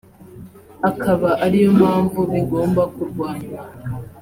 akaba 0.89 1.29
ari 1.45 1.57
yo 1.63 1.71
mpamvu 1.79 2.19
bigomba 2.31 2.81
kurwanywa 2.93 3.61